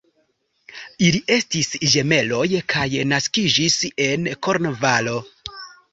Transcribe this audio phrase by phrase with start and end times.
[1.07, 3.77] Ili estis ĝemeloj kaj naskiĝis
[4.07, 5.19] en Kornvalo.